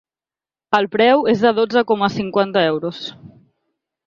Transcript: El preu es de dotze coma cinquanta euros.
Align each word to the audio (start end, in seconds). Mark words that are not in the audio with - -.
El 0.77 0.87
preu 0.95 1.21
es 1.33 1.43
de 1.47 1.51
dotze 1.59 1.83
coma 1.93 2.09
cinquanta 2.15 2.65
euros. 2.71 3.05